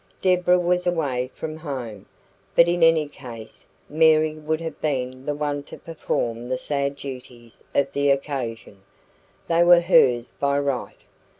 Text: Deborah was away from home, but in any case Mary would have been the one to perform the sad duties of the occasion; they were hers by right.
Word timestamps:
Deborah 0.19 0.57
was 0.57 0.87
away 0.87 1.27
from 1.31 1.57
home, 1.57 2.07
but 2.55 2.67
in 2.67 2.81
any 2.81 3.07
case 3.07 3.67
Mary 3.87 4.33
would 4.33 4.59
have 4.59 4.81
been 4.81 5.27
the 5.27 5.35
one 5.35 5.61
to 5.61 5.77
perform 5.77 6.49
the 6.49 6.57
sad 6.57 6.95
duties 6.95 7.63
of 7.75 7.91
the 7.91 8.09
occasion; 8.09 8.81
they 9.47 9.63
were 9.63 9.81
hers 9.81 10.31
by 10.39 10.57
right. 10.57 10.97